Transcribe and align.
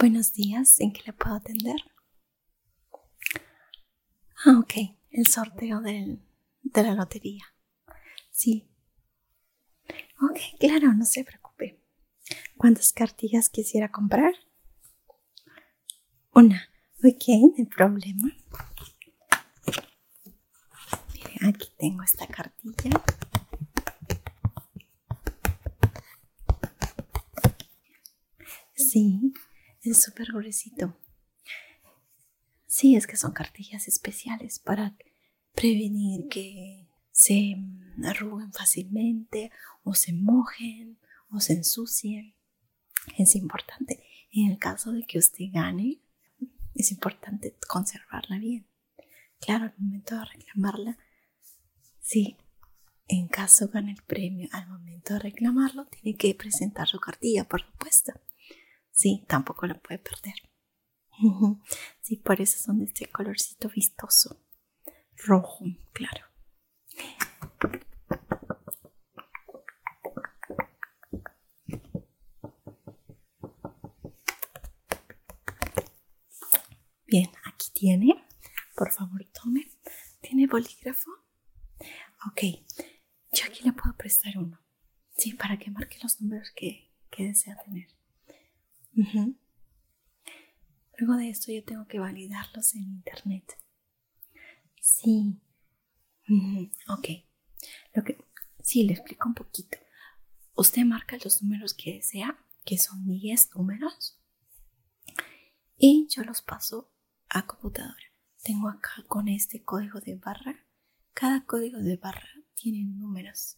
Buenos 0.00 0.32
días, 0.32 0.80
¿en 0.80 0.94
qué 0.94 1.02
le 1.04 1.12
puedo 1.12 1.34
atender? 1.36 1.76
Ah, 4.46 4.58
ok, 4.58 4.72
el 5.10 5.26
sorteo 5.26 5.82
de 5.82 6.18
la 6.72 6.94
lotería. 6.94 7.44
Sí. 8.30 8.66
Ok, 10.22 10.38
claro, 10.58 10.94
no 10.94 11.04
se 11.04 11.22
preocupe. 11.22 11.82
¿Cuántas 12.56 12.94
cartillas 12.94 13.50
quisiera 13.50 13.90
comprar? 13.90 14.32
Una. 16.32 16.70
Ok, 17.04 17.24
no 17.28 17.52
hay 17.58 17.66
problema. 17.66 18.34
Aquí 21.42 21.68
tengo 21.76 22.02
esta 22.02 22.26
cartilla. 22.26 23.02
Sí, 28.74 29.34
es 29.82 30.02
súper 30.02 30.32
gruesito. 30.32 30.96
Sí, 32.66 32.96
es 32.96 33.06
que 33.06 33.16
son 33.16 33.32
cartillas 33.32 33.88
especiales 33.88 34.58
para 34.58 34.96
prevenir 35.54 36.28
que 36.28 36.86
se 37.10 37.56
arruguen 38.04 38.52
fácilmente 38.52 39.50
o 39.82 39.94
se 39.94 40.12
mojen 40.12 40.98
o 41.30 41.40
se 41.40 41.54
ensucien. 41.54 42.34
Es 43.18 43.34
importante. 43.34 44.02
En 44.32 44.50
el 44.50 44.58
caso 44.58 44.92
de 44.92 45.02
que 45.04 45.18
usted 45.18 45.46
gane, 45.52 46.00
es 46.74 46.92
importante 46.92 47.56
conservarla 47.68 48.38
bien. 48.38 48.66
Claro, 49.40 49.64
al 49.64 49.74
momento 49.78 50.16
de 50.16 50.24
reclamarla, 50.26 50.98
sí, 52.00 52.36
en 53.08 53.26
caso 53.26 53.68
gane 53.68 53.92
el 53.92 54.02
premio, 54.02 54.48
al 54.52 54.68
momento 54.68 55.14
de 55.14 55.20
reclamarlo, 55.20 55.86
tiene 55.86 56.16
que 56.16 56.34
presentar 56.34 56.86
su 56.86 57.00
cartilla, 57.00 57.48
por 57.48 57.62
supuesto. 57.62 58.12
Sí, 59.00 59.24
tampoco 59.26 59.66
la 59.66 59.80
puede 59.80 59.98
perder. 59.98 60.34
Sí, 62.02 62.16
por 62.16 62.38
eso 62.38 62.58
son 62.58 62.80
de 62.80 62.84
este 62.84 63.06
colorcito 63.06 63.70
vistoso. 63.70 64.44
Rojo, 65.16 65.64
claro. 65.94 66.26
Bien, 77.06 77.30
aquí 77.44 77.70
tiene. 77.72 78.22
Por 78.76 78.92
favor, 78.92 79.24
tome. 79.32 79.70
¿Tiene 80.20 80.46
bolígrafo? 80.46 81.10
Ok. 82.28 82.42
Yo 83.32 83.46
aquí 83.46 83.64
le 83.64 83.72
puedo 83.72 83.96
prestar 83.96 84.36
uno. 84.36 84.60
Sí, 85.16 85.32
para 85.32 85.58
que 85.58 85.70
marque 85.70 85.98
los 86.02 86.20
números 86.20 86.50
que, 86.54 86.92
que 87.10 87.24
desea 87.24 87.56
tener. 87.64 87.99
Luego 90.98 91.16
de 91.16 91.30
esto 91.30 91.50
yo 91.52 91.64
tengo 91.64 91.86
que 91.86 91.98
validarlos 91.98 92.74
en 92.74 92.82
internet. 92.82 93.58
Sí. 94.80 95.40
Ok. 96.88 97.08
Lo 97.94 98.04
que 98.04 98.18
sí 98.62 98.82
le 98.84 98.92
explico 98.92 99.28
un 99.28 99.34
poquito. 99.34 99.78
Usted 100.54 100.84
marca 100.84 101.16
los 101.24 101.42
números 101.42 101.74
que 101.74 101.94
desea, 101.94 102.38
que 102.64 102.76
son 102.76 103.06
10 103.08 103.54
números, 103.54 104.18
y 105.78 106.06
yo 106.10 106.22
los 106.24 106.42
paso 106.42 106.92
a 107.30 107.46
computadora. 107.46 107.96
Tengo 108.42 108.68
acá 108.68 109.02
con 109.08 109.28
este 109.28 109.64
código 109.64 110.00
de 110.00 110.16
barra. 110.16 110.66
Cada 111.14 111.46
código 111.46 111.78
de 111.78 111.96
barra 111.96 112.28
tiene 112.54 112.84
números. 112.84 113.56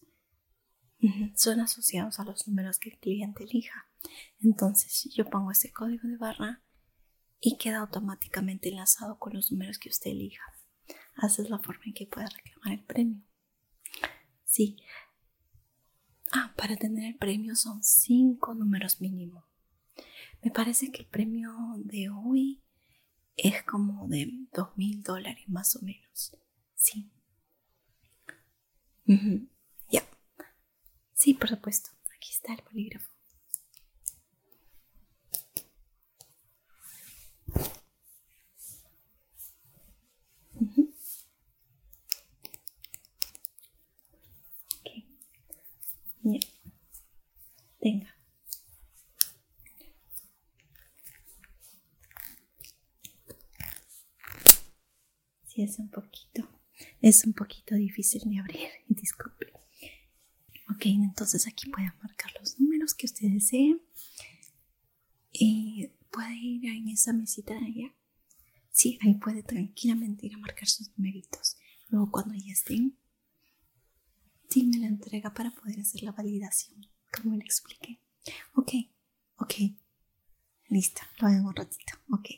Son 1.34 1.58
asociados 1.60 2.20
a 2.20 2.24
los 2.24 2.46
números 2.46 2.78
que 2.78 2.90
el 2.90 2.98
cliente 2.98 3.44
elija. 3.44 3.88
Entonces 4.40 5.08
yo 5.14 5.28
pongo 5.28 5.50
ese 5.50 5.72
código 5.72 6.06
de 6.06 6.16
barra 6.16 6.62
y 7.40 7.56
queda 7.56 7.80
automáticamente 7.80 8.68
enlazado 8.68 9.18
con 9.18 9.32
los 9.32 9.50
números 9.50 9.78
que 9.78 9.88
usted 9.88 10.12
elija. 10.12 10.44
Esa 11.16 11.42
es 11.42 11.50
la 11.50 11.58
forma 11.58 11.82
en 11.86 11.94
que 11.94 12.06
puede 12.06 12.28
reclamar 12.28 12.78
el 12.78 12.84
premio. 12.84 13.22
Sí. 14.44 14.76
Ah, 16.32 16.54
para 16.56 16.76
tener 16.76 17.04
el 17.04 17.16
premio 17.16 17.56
son 17.56 17.82
cinco 17.82 18.54
números 18.54 19.00
mínimo. 19.00 19.44
Me 20.42 20.50
parece 20.50 20.90
que 20.90 21.02
el 21.02 21.08
premio 21.08 21.52
de 21.78 22.10
hoy 22.10 22.62
es 23.36 23.62
como 23.64 24.08
de 24.08 24.30
dos 24.52 24.76
mil 24.76 25.02
dólares 25.02 25.48
más 25.48 25.74
o 25.76 25.82
menos. 25.82 26.36
Sí. 26.74 27.10
Sí, 31.22 31.34
por 31.34 31.48
supuesto. 31.48 31.90
Aquí 32.16 32.30
está 32.32 32.52
el 32.52 32.62
bolígrafo. 32.64 33.08
Bien. 46.22 46.40
Tenga. 47.80 48.16
Sí, 55.46 55.62
es 55.62 55.78
un 55.78 55.88
poquito. 55.88 56.48
Es 57.00 57.24
un 57.24 57.32
poquito 57.32 57.76
difícil 57.76 58.22
de 58.28 58.40
abrir. 58.40 58.68
Disculpe. 58.88 59.61
Ok, 60.82 60.86
entonces 60.86 61.46
aquí 61.46 61.70
puede 61.70 61.92
marcar 62.02 62.32
los 62.40 62.58
números 62.58 62.92
que 62.92 63.06
usted 63.06 63.28
desee. 63.28 63.80
Y 65.30 65.92
puede 66.10 66.34
ir 66.34 66.64
en 66.64 66.88
esa 66.88 67.12
mesita 67.12 67.54
de 67.54 67.66
allá. 67.66 67.94
Sí, 68.72 68.98
ahí 69.00 69.14
puede 69.14 69.44
tranquilamente 69.44 70.26
ir 70.26 70.34
a 70.34 70.38
marcar 70.38 70.66
sus 70.66 70.90
numeritos. 70.98 71.56
Luego 71.88 72.10
cuando 72.10 72.34
ya 72.34 72.50
estén, 72.50 72.98
sí 74.48 74.64
me 74.64 74.78
la 74.78 74.88
entrega 74.88 75.32
para 75.32 75.52
poder 75.52 75.78
hacer 75.78 76.02
la 76.02 76.10
validación, 76.10 76.84
como 77.12 77.36
le 77.36 77.44
expliqué. 77.44 78.00
Ok, 78.56 78.72
ok. 79.36 79.54
Listo, 80.66 81.02
lo 81.20 81.28
hago 81.28 81.46
un 81.46 81.54
ratito. 81.54 81.92
Ok. 82.10 82.28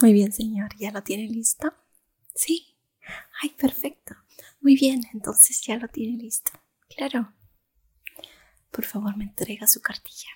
Muy 0.00 0.12
bien, 0.14 0.32
señor. 0.32 0.70
¿Ya 0.78 0.90
lo 0.92 1.02
tiene 1.02 1.28
listo? 1.28 1.74
Sí. 2.34 2.76
Ay, 3.42 3.50
perfecto. 3.50 4.14
Muy 4.60 4.74
bien, 4.74 5.02
entonces 5.12 5.60
ya 5.62 5.76
lo 5.76 5.88
tiene 5.88 6.16
listo. 6.16 6.52
Claro. 6.96 7.34
Por 8.70 8.84
favor, 8.84 9.16
me 9.16 9.24
entrega 9.24 9.66
su 9.66 9.82
cartilla. 9.82 10.30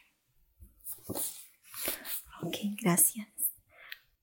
Ok, 2.42 2.56
gracias. 2.82 3.28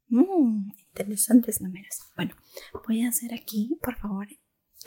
Mmm, 0.09 0.71
interesantes 0.77 1.61
números. 1.61 2.01
Bueno, 2.15 2.35
voy 2.85 3.01
a 3.03 3.09
hacer 3.09 3.33
aquí, 3.33 3.77
por 3.81 3.97
favor, 3.97 4.27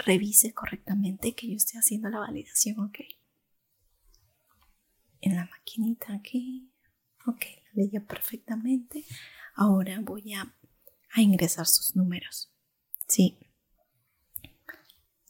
revise 0.05 0.53
correctamente 0.53 1.35
que 1.35 1.49
yo 1.49 1.57
esté 1.57 1.79
haciendo 1.79 2.11
la 2.11 2.19
validación, 2.19 2.79
¿ok? 2.79 2.99
En 5.21 5.37
la 5.37 5.47
maquinita 5.47 6.15
aquí. 6.15 6.74
Ok, 7.27 7.45
la 7.65 7.83
leía 7.83 8.05
perfectamente. 8.05 9.05
Ahora 9.55 9.99
voy 10.03 10.35
a, 10.35 10.55
a 11.13 11.21
ingresar 11.23 11.67
sus 11.67 11.95
números. 11.97 12.53
Sí. 13.07 13.39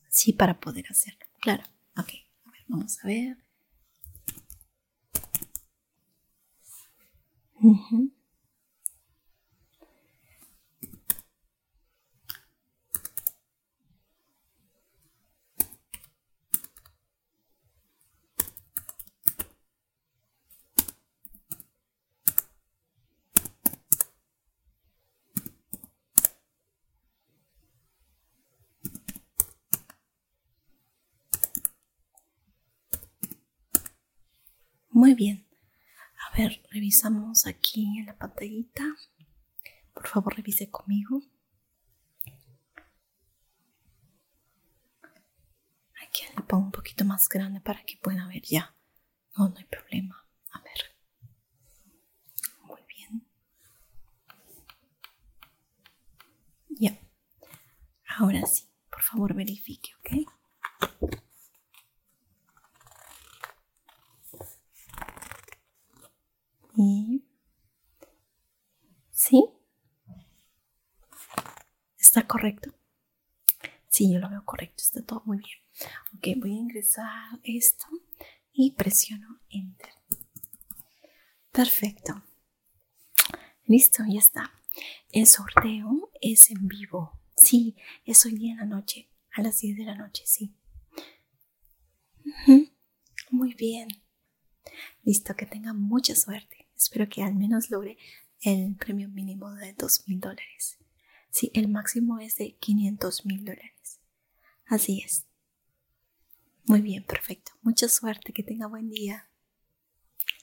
Sí, 0.09 0.33
para 0.33 0.61
poder 0.61 0.87
hacerlo. 0.91 1.27
Claro. 1.41 1.65
Ok. 1.97 2.11
A 2.45 2.51
ver, 2.51 2.65
vamos 2.69 2.99
a 3.03 3.07
ver. 3.07 3.37
Muy 35.05 35.13
bien. 35.13 35.47
A 36.17 36.35
ver, 36.35 36.63
revisamos 36.71 37.47
aquí 37.47 37.99
en 37.99 38.07
la 38.07 38.17
pantallita. 38.17 38.85
Por 39.93 40.09
favor, 40.09 40.35
revise 40.35 40.71
conmigo. 40.71 41.21
Aquí 46.01 46.23
le 46.35 46.43
pongo 46.45 46.65
un 46.65 46.73
poquito 46.73 47.05
más 47.05 47.29
grande 47.29 47.61
para 47.61 47.85
que 47.85 47.99
pueda 47.99 48.27
ver 48.29 48.45
ya. 48.45 48.75
No, 49.37 49.51
no 49.51 49.59
hay 49.59 49.67
problema. 49.67 50.27
A 50.53 50.63
ver. 50.63 50.97
Muy 52.63 52.81
bien. 52.89 53.29
Ya. 56.71 56.99
Ahora 58.07 58.41
sí, 58.47 58.71
por 58.91 59.03
favor 59.03 59.35
verifique, 59.35 59.91
¿ok? 59.99 61.21
Y... 66.77 67.25
¿Sí? 69.11 69.45
¿Está 71.99 72.27
correcto? 72.27 72.75
Sí, 73.89 74.13
yo 74.13 74.19
lo 74.19 74.29
veo 74.29 74.45
correcto, 74.45 74.83
está 74.83 75.03
todo 75.03 75.23
muy 75.25 75.39
bien. 75.39 75.59
Ok, 76.17 76.41
voy 76.41 76.53
a 76.53 76.61
ingresar 76.61 77.41
esto 77.45 77.87
y 78.53 78.73
presiono 78.73 79.41
Enter. 79.49 79.91
Perfecto. 81.53 82.25
Listo, 83.67 84.03
ya 84.09 84.19
está. 84.19 84.53
El 85.13 85.27
sorteo 85.27 86.11
es 86.21 86.51
en 86.51 86.67
vivo. 86.67 87.21
Sí, 87.37 87.77
es 88.05 88.25
hoy 88.27 88.35
día 88.35 88.53
en 88.53 88.59
la 88.59 88.67
noche, 88.67 89.09
a 89.33 89.43
las 89.43 89.61
10 89.61 89.77
de 89.77 89.85
la 89.85 89.95
noche, 89.95 90.25
sí. 90.27 90.57
Muy 93.31 93.55
bien. 93.55 93.89
Listo, 95.03 95.35
que 95.35 95.47
tenga 95.47 95.73
mucha 95.73 96.15
suerte. 96.15 96.64
Espero 96.85 97.09
que 97.09 97.23
al 97.23 97.35
menos 97.35 97.71
logre 97.71 97.97
el 98.43 98.77
premio 98.77 99.09
mínimo 99.09 99.51
de 99.55 99.73
dos 99.73 100.07
mil 100.07 100.21
dólares. 100.21 100.77
Sí, 101.31 101.51
el 101.55 101.69
máximo 101.69 102.19
es 102.19 102.37
de 102.37 102.57
500 102.57 103.25
mil 103.25 103.43
dólares. 103.43 104.01
Así 104.67 105.01
es. 105.01 105.25
Muy 106.67 106.83
bien, 106.83 107.03
perfecto. 107.03 107.53
Mucha 107.63 107.89
suerte, 107.89 108.35
que 108.35 108.43
tenga 108.43 108.67
buen 108.67 108.91
día. 108.91 109.31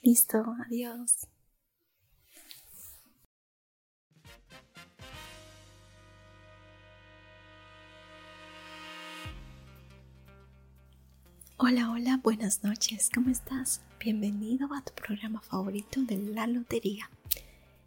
Listo, 0.01 0.43
adiós. 0.65 1.27
Hola, 11.63 11.91
hola, 11.91 12.19
buenas 12.23 12.63
noches, 12.63 13.11
¿cómo 13.13 13.29
estás? 13.29 13.81
Bienvenido 13.99 14.73
a 14.73 14.81
tu 14.81 14.93
programa 14.93 15.41
favorito 15.41 16.01
de 16.01 16.17
la 16.17 16.47
lotería, 16.47 17.07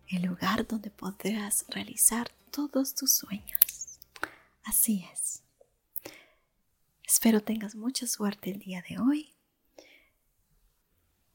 el 0.06 0.22
lugar 0.22 0.64
donde 0.64 0.90
podrás 0.90 1.64
realizar 1.70 2.30
todos 2.52 2.94
tus 2.94 3.12
sueños. 3.14 3.98
Así 4.62 5.04
es. 5.12 5.42
Espero 7.02 7.40
tengas 7.40 7.74
mucha 7.74 8.06
suerte 8.06 8.52
el 8.52 8.60
día 8.60 8.84
de 8.88 9.00
hoy. 9.00 9.34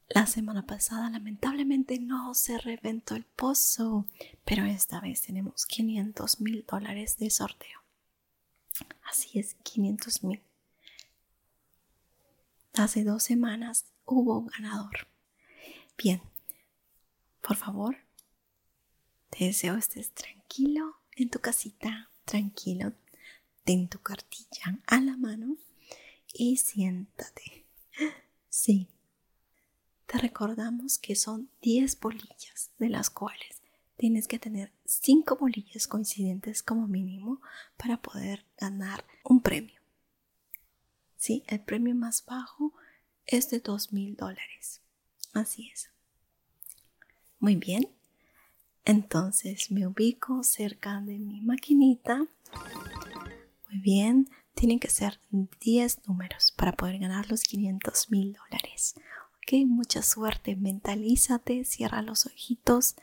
La 0.08 0.26
semana 0.26 0.66
pasada 0.66 1.10
lamentablemente 1.10 2.00
no 2.00 2.34
se 2.36 2.58
reventó 2.58 3.16
el 3.16 3.26
pozo, 3.26 4.06
pero 4.46 4.64
esta 4.64 5.02
vez 5.02 5.24
tenemos 5.24 5.66
500 5.66 6.40
mil 6.40 6.66
dólares 6.66 7.18
de 7.18 7.32
sorteo. 7.32 7.82
Así 9.04 9.40
es, 9.40 9.56
500 9.56 10.24
mil 10.24 10.42
hace 12.74 13.04
dos 13.04 13.24
semanas 13.24 13.86
hubo 14.06 14.40
un 14.40 14.48
ganador. 14.48 15.08
Bien, 15.98 16.22
por 17.42 17.56
favor, 17.56 17.98
te 19.30 19.46
deseo 19.46 19.76
estés 19.76 20.12
tranquilo 20.12 20.98
en 21.16 21.30
tu 21.30 21.40
casita, 21.40 22.10
tranquilo, 22.26 22.94
ten 23.64 23.88
tu 23.90 24.00
cartilla 24.00 24.80
a 24.88 25.00
la 25.02 25.18
mano 25.18 25.58
y 26.34 26.58
siéntate. 26.58 27.66
Sí, 28.50 28.88
te 30.06 30.18
recordamos 30.18 30.98
que 30.98 31.16
son 31.16 31.50
10 31.62 32.00
bolillas, 32.00 32.72
de 32.80 32.90
las 32.90 33.10
cuales 33.10 33.62
tienes 33.98 34.28
que 34.28 34.40
tener 34.40 34.72
5 34.86 35.36
bolillas 35.36 35.88
coincidentes 35.88 36.64
como 36.64 36.88
mínimo 36.88 37.42
para 37.78 38.02
poder 38.02 38.46
ganar 38.58 39.06
un 39.24 39.42
premio. 39.42 39.79
Sí, 41.20 41.44
el 41.48 41.60
premio 41.60 41.94
más 41.94 42.24
bajo 42.26 42.74
es 43.26 43.50
de 43.50 43.60
dos 43.60 43.92
mil 43.92 44.16
dólares. 44.16 44.82
Así 45.34 45.70
es. 45.70 45.90
Muy 47.40 47.58
bien. 47.58 47.90
Entonces 48.86 49.70
me 49.70 49.86
ubico 49.86 50.44
cerca 50.44 51.02
de 51.02 51.20
mi 51.20 51.42
maquinita. 51.42 52.26
Muy 53.70 53.80
bien. 53.82 54.30
Tienen 54.56 54.80
que 54.80 54.90
ser 54.90 55.20
10 55.30 56.08
números 56.08 56.54
para 56.54 56.72
poder 56.72 57.00
ganar 57.00 57.30
los 57.30 57.44
500 57.44 58.10
mil 58.12 58.34
dólares. 58.34 58.96
Ok, 59.38 59.66
mucha 59.68 60.02
suerte. 60.02 60.56
Mentalízate, 60.56 61.66
cierra 61.66 62.02
los 62.02 62.28
ojitos 62.28 62.96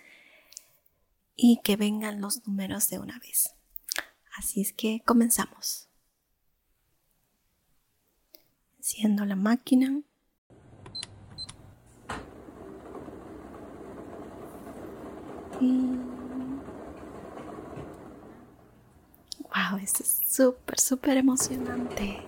y 1.36 1.60
que 1.62 1.76
vengan 1.76 2.22
los 2.22 2.46
números 2.46 2.88
de 2.88 2.98
una 2.98 3.18
vez. 3.18 3.54
Así 4.38 4.62
es 4.62 4.72
que 4.72 5.02
comenzamos. 5.04 5.85
Enciendo 8.86 9.24
la 9.24 9.34
máquina. 9.34 10.00
Y... 15.60 15.88
Wow, 19.40 19.78
esto 19.82 20.04
es 20.04 20.20
súper, 20.24 20.78
súper 20.78 21.16
emocionante. 21.16 22.20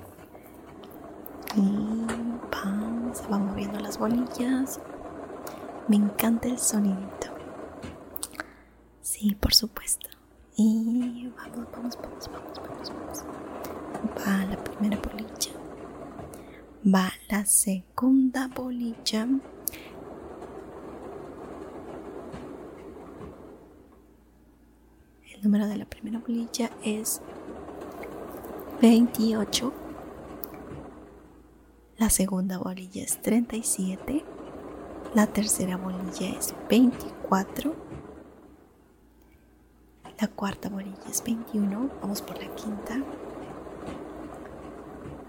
Y 1.55 2.07
pam, 2.51 3.15
se 3.15 3.29
van 3.29 3.47
moviendo 3.47 3.79
las 3.79 3.97
bolillas. 3.97 4.81
Me 5.87 5.95
encanta 5.95 6.49
el 6.49 6.59
sonidito. 6.59 7.29
Sí, 9.01 9.37
por 9.37 9.55
supuesto. 9.55 10.09
Y 10.57 11.33
vamos, 11.37 11.71
vamos, 11.71 11.99
vamos, 12.03 12.29
vamos, 12.33 12.59
vamos, 12.59 12.91
vamos. 12.91 13.25
Va 14.27 14.45
la 14.45 14.57
primera 14.65 14.99
bolilla 15.01 15.58
va 16.85 17.13
la 17.29 17.45
segunda 17.45 18.49
bolilla. 18.49 19.29
El 25.35 25.43
número 25.43 25.67
de 25.67 25.77
la 25.77 25.85
primera 25.85 26.19
bolilla 26.19 26.71
es 26.85 27.21
28. 28.81 29.73
La 31.99 32.11
segunda 32.11 32.59
bolilla 32.59 33.03
es 33.03 33.21
37. 33.23 34.25
La 35.15 35.27
tercera 35.27 35.77
bolilla 35.77 36.39
es 36.39 36.55
24. 36.69 37.75
La 40.21 40.29
cuarta 40.29 40.69
bolilla 40.69 40.97
es 41.09 41.23
21. 41.25 41.91
Vamos 42.01 42.23
por 42.23 42.39
la 42.43 42.55
quinta. 42.55 43.03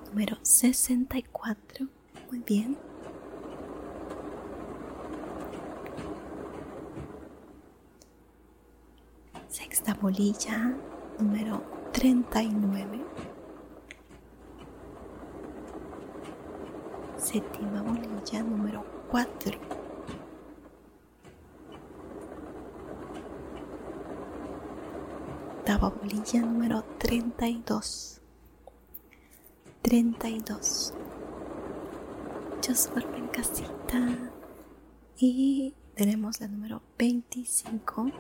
Número 0.10 0.38
64. 0.42 1.88
Muy 2.32 2.40
bien. 2.40 2.78
Sexta 9.48 9.94
bolilla, 9.94 10.74
número 11.20 11.62
39. 11.94 13.00
Séptima 17.18 17.84
bolilla, 17.84 18.44
número 18.44 18.84
4. 19.12 19.58
Octava 25.60 25.90
bolilla, 25.90 26.42
número 26.42 26.84
32. 26.98 28.19
32. 29.90 30.94
Yo 32.62 32.76
suelto 32.76 33.16
en 33.16 33.28
casita. 33.30 34.32
Y 35.18 35.74
tenemos 35.96 36.40
la 36.40 36.48
número 36.48 36.84
25. 37.00 38.12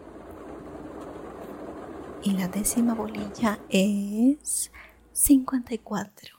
Y 2.23 2.31
la 2.31 2.47
décima 2.47 2.95
bolilla 2.95 3.59
es 3.69 4.71
54. 5.11 6.37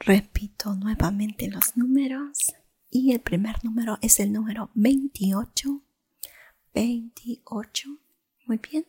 Repito 0.00 0.74
nuevamente 0.74 1.48
los 1.48 1.74
números. 1.74 2.54
Y 2.90 3.12
el 3.12 3.20
primer 3.20 3.64
número 3.64 3.96
es 4.02 4.20
el 4.20 4.30
número 4.30 4.70
28. 4.74 5.80
28. 6.74 7.88
Muy 8.44 8.58
bien. 8.58 8.84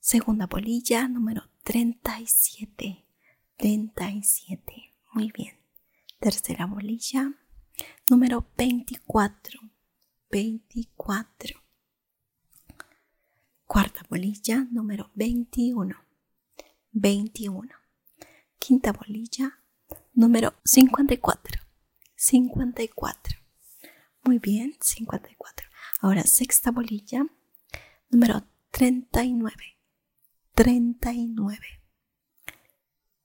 Segunda 0.00 0.48
bolilla, 0.48 1.06
número 1.06 1.44
37. 1.62 3.04
37. 3.62 4.92
Muy 5.12 5.30
bien. 5.30 5.56
Tercera 6.18 6.66
bolilla, 6.66 7.32
número 8.10 8.44
24. 8.58 9.60
24. 10.32 11.62
Cuarta 13.64 14.00
bolilla, 14.10 14.66
número 14.68 15.12
21. 15.14 15.94
21. 16.90 17.68
Quinta 18.58 18.90
bolilla, 18.90 19.60
número 20.12 20.54
54. 20.64 21.62
54. 22.16 23.38
Muy 24.24 24.40
bien, 24.40 24.76
54. 24.80 25.68
Ahora 26.00 26.24
sexta 26.24 26.72
bolilla, 26.72 27.24
número 28.10 28.42
39. 28.72 29.54
39. 30.52 31.81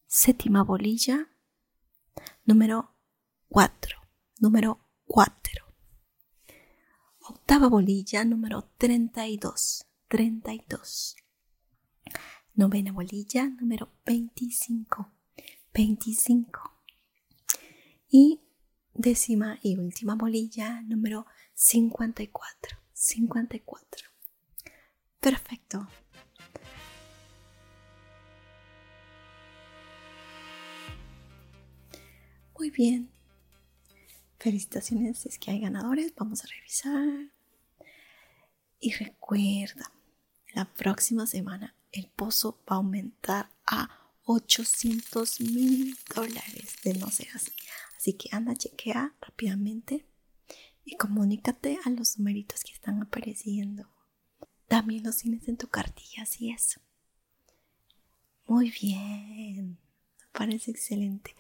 Séptima 0.10 0.64
bolilla, 0.64 1.28
número 2.46 2.96
4. 3.50 3.98
Número 4.40 4.80
4. 5.06 5.66
Octava 7.28 7.68
bolilla, 7.68 8.24
número 8.24 8.64
32. 8.78 9.86
32. 10.08 11.18
Novena 12.56 12.94
bolilla, 12.94 13.50
número 13.50 13.90
25. 14.06 15.12
25. 15.74 16.62
Y 18.10 18.40
décima 18.94 19.60
y 19.62 19.78
última 19.78 20.16
bolilla, 20.16 20.84
número 20.84 21.26
54. 21.54 22.78
54. 22.94 24.10
Perfecto. 25.20 25.90
Muy 32.58 32.72
bien. 32.72 33.10
Felicitaciones 34.40 35.20
si 35.20 35.30
es 35.30 35.38
que 35.38 35.52
hay 35.52 35.60
ganadores. 35.60 36.14
Vamos 36.16 36.44
a 36.44 36.48
revisar. 36.48 37.32
Y 38.80 38.94
recuerda, 38.94 39.92
la 40.54 40.66
próxima 40.66 41.28
semana 41.28 41.76
el 41.92 42.08
pozo 42.08 42.60
va 42.70 42.76
a 42.76 42.80
aumentar 42.80 43.50
a 43.66 44.12
800 44.26 45.42
mil 45.42 45.98
dólares 46.14 46.76
de 46.84 46.94
no 46.96 47.10
ser 47.10 47.28
así. 47.34 47.52
Así 47.96 48.14
que 48.14 48.30
anda, 48.32 48.56
chequea 48.56 49.16
rápidamente 49.22 50.06
y 50.86 50.96
comunícate 50.96 51.80
a 51.84 51.90
los 51.90 52.18
numeritos 52.18 52.64
que 52.64 52.74
están 52.74 53.02
apareciendo. 53.02 53.90
También 54.68 55.04
los 55.04 55.18
tienes 55.18 55.48
en 55.48 55.58
tu 55.58 55.68
cartilla, 55.68 56.24
así 56.24 56.52
es. 56.52 56.80
Muy 58.46 58.72
bien, 58.72 59.78
parece 60.32 60.72
excelente. 60.72 61.36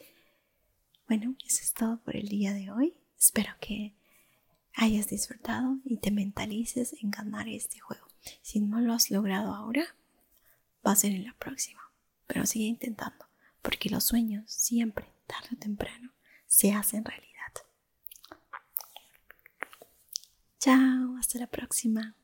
Bueno, 1.07 1.35
eso 1.45 1.61
es 1.63 1.73
todo 1.73 1.99
por 1.99 2.17
el 2.17 2.27
día 2.27 2.53
de 2.53 2.69
hoy. 2.69 2.93
Espero 3.17 3.53
que 3.61 3.93
hayas 4.73 5.07
disfrutado 5.07 5.77
y 5.85 5.97
te 5.97 6.11
mentalices 6.11 6.93
en 7.01 7.11
ganar 7.11 7.47
este 7.47 7.79
juego. 7.79 8.05
Si 8.41 8.59
no 8.59 8.81
lo 8.81 8.91
has 8.91 9.09
logrado 9.09 9.53
ahora, 9.53 9.95
va 10.85 10.91
a 10.91 10.97
ser 10.97 11.13
en 11.13 11.23
la 11.23 11.33
próxima. 11.35 11.79
Pero 12.27 12.45
sigue 12.45 12.65
intentando, 12.65 13.25
porque 13.61 13.89
los 13.89 14.03
sueños 14.03 14.51
siempre, 14.51 15.13
tarde 15.27 15.47
o 15.53 15.57
temprano, 15.57 16.11
se 16.45 16.73
hacen 16.73 17.05
realidad. 17.05 17.53
Chao, 20.59 21.15
hasta 21.17 21.39
la 21.39 21.47
próxima. 21.47 22.16